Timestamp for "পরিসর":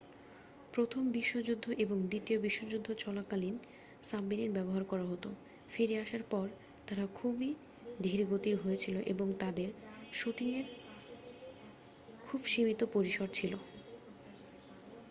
12.93-13.27